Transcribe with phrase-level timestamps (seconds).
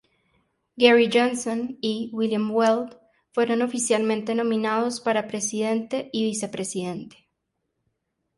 [0.79, 2.97] Gary Johnson y William Weld
[3.33, 7.29] fueron oficialmente nominados para presidente y vicepresidente.